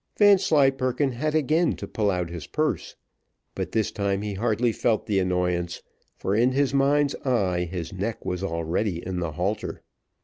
Vanslyperken 0.17 1.11
had 1.11 1.35
again 1.35 1.75
to 1.75 1.85
pull 1.87 2.09
out 2.09 2.31
his 2.31 2.47
purse; 2.47 2.95
but 3.53 3.71
this 3.71 3.91
time 3.91 4.23
he 4.23 4.33
hardly 4.33 4.71
felt 4.71 5.05
the 5.05 5.19
annoyance, 5.19 5.83
for 6.17 6.33
in 6.35 6.53
his 6.53 6.73
mind's 6.73 7.13
eye 7.17 7.65
his 7.65 7.93
neck 7.93 8.25
was 8.25 8.43
already 8.43 9.05
in 9.05 9.19
the 9.19 9.33
halter. 9.33 9.83